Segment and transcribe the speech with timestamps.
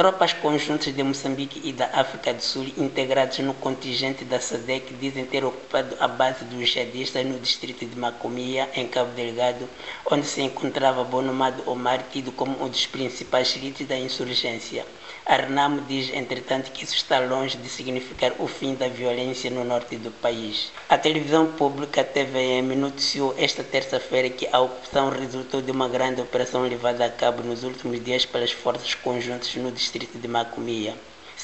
[0.00, 5.26] Tropas conjuntas de Moçambique e da África do Sul, integradas no contingente da SADEC, dizem
[5.26, 9.68] ter ocupado a base dos jihadistas no distrito de Macomia, em Cabo Delgado,
[10.10, 14.86] onde se encontrava Bonomado Omar, tido como um dos principais líderes da insurgência.
[15.30, 19.62] A Renamo diz, entretanto, que isso está longe de significar o fim da violência no
[19.62, 20.72] norte do país.
[20.88, 26.62] A televisão pública TVM noticiou esta terça-feira que a ocupação resultou de uma grande operação
[26.62, 30.96] levada a cabo nos últimos dias pelas forças conjuntas no distrito de Macomia.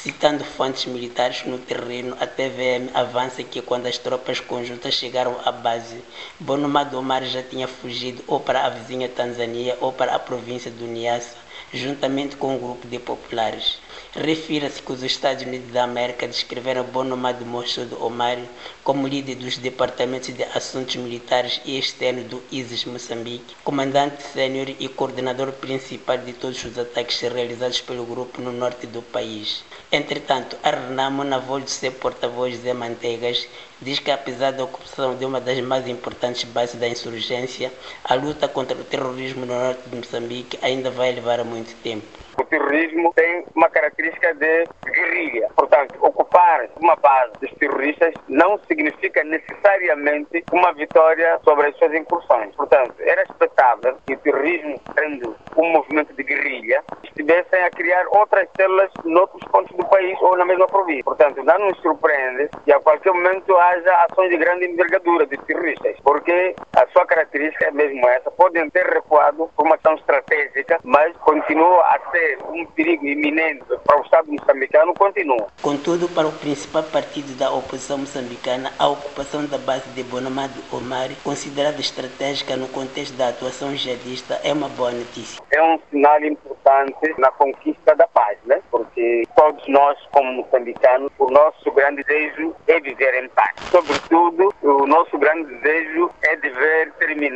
[0.03, 5.51] Citando fontes militares no terreno, a TVM avança que quando as tropas conjuntas chegaram à
[5.51, 6.05] base,
[6.39, 10.87] Bonomado Omar já tinha fugido ou para a vizinha Tanzânia ou para a província do
[10.87, 11.37] Niassa
[11.73, 13.79] juntamente com um grupo de populares.
[14.19, 18.39] Refira-se que os Estados Unidos da América descreveram Bonomad Moshoud Omar
[18.83, 24.89] como líder dos departamentos de assuntos militares e externos do ISIS Moçambique, comandante sênior e
[24.89, 29.63] coordenador principal de todos os ataques realizados pelo grupo no norte do país.
[29.93, 33.47] Entretanto, a Renamo, na voz de ser porta-voz Zé Manteigas,
[33.83, 37.71] diz que apesar da ocupação de uma das mais importantes bases da insurgência,
[38.03, 42.26] a luta contra o terrorismo no norte de Moçambique ainda vai levar muito tempo.
[42.39, 45.49] O terrorismo tem uma característica de guerrilha.
[45.57, 52.55] Portanto, ocupar uma base dos terroristas não significa necessariamente uma vitória sobre as suas incursões.
[52.55, 58.49] Portanto, era expectável que o terrorismo, tendo um movimento de guerrilha, estivessem a criar outras
[58.57, 61.05] células noutros pontos do país ou na mesma província.
[61.05, 65.97] Portanto, não nos surpreende que a qualquer momento haja ações de grande envergadura de terroristas,
[66.03, 68.31] porque a sua característica é mesmo essa.
[68.31, 74.01] Podem ter recuado por uma ação estratégica, mas continuam a ser um perigo iminente para
[74.01, 75.47] o Estado moçambicano, continua.
[75.63, 81.11] Contudo, para o principal partido da oposição moçambicana, a ocupação da base de Bonamado Omar,
[81.23, 85.43] considerada estratégica no contexto da atuação jihadista, é uma boa notícia.
[85.51, 88.61] É um sinal importante na conquista da paz, né?
[88.71, 93.55] porque todos nós, como moçambicanos, o nosso grande desejo é viver em paz.
[93.71, 96.49] Sobretudo, o nosso grande desejo é de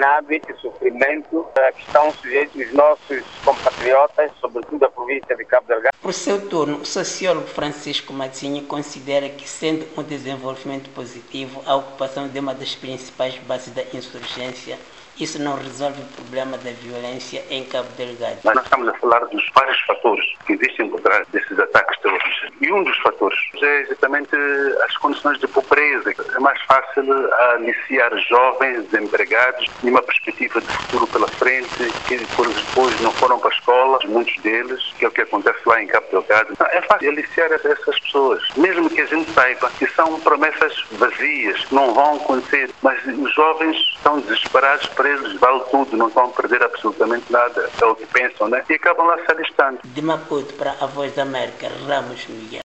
[0.01, 5.67] terminado esse sofrimento a que estão sujeitos os nossos compatriotas, sobretudo da província de Cabo
[5.67, 5.90] Delgado.
[6.03, 12.27] Por seu turno, o sociólogo Francisco Matinho considera que, sendo um desenvolvimento positivo, a ocupação
[12.27, 14.79] de uma das principais bases da insurgência
[15.21, 18.39] isso não resolve o problema da violência em Cabo Delgado.
[18.43, 22.51] Mas nós estamos a falar dos vários fatores que existem por trás desses ataques terroristas.
[22.61, 24.35] E um dos fatores é exatamente
[24.87, 26.15] as condições de pobreza.
[26.35, 27.05] É mais fácil
[27.53, 33.51] aliciar jovens desempregados e uma perspectiva de futuro pela frente, que depois não foram para
[33.51, 37.99] a escola, muitos deles, que é o que acontece lá em É fácil aliciar essas
[38.01, 43.35] pessoas, mesmo que a gente saiba que são promessas vazias, não vão acontecer, mas os
[43.35, 47.71] jovens estão desesperados para eles vale tudo, não a perder absolutamente nada.
[47.81, 48.63] É o que pensam, né?
[48.69, 49.79] E acabam lá se alistando.
[49.85, 52.59] De Maputo para a Voz da América, Ramos Miguel.